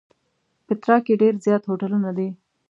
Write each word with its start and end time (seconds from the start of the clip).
پېټرا 0.65 0.97
کې 1.05 1.19
ډېر 1.21 1.33
زیات 1.45 1.63
هوټلونه 1.65 2.09
دي. 2.17 2.29